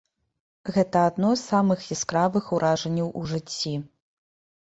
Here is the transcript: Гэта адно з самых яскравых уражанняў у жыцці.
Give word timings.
Гэта 0.77 1.03
адно 1.09 1.29
з 1.35 1.43
самых 1.49 1.83
яскравых 1.97 2.49
уражанняў 2.57 3.13
у 3.21 3.23
жыцці. 3.35 3.75